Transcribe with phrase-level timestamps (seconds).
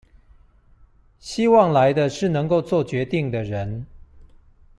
[1.19, 3.85] 希望來的是能夠作決定的人